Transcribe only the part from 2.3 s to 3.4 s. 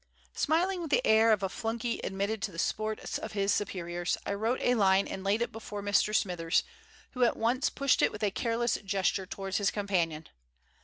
to the sports of